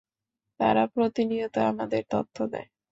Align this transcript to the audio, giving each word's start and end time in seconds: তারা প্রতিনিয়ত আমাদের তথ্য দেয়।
তারা 0.59 0.83
প্রতিনিয়ত 0.87 1.55
আমাদের 1.71 2.01
তথ্য 2.09 2.37
দেয়। 2.53 2.67